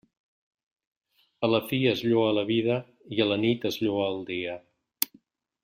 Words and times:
A 1.47 1.49
la 1.55 1.59
fi 1.67 1.79
es 1.91 2.01
lloa 2.07 2.31
la 2.39 2.45
vida, 2.49 2.79
i 3.17 3.21
a 3.27 3.29
la 3.33 3.39
nit 3.45 3.69
es 3.73 3.79
lloa 3.85 4.09
el 4.15 4.19
dia. 4.33 4.57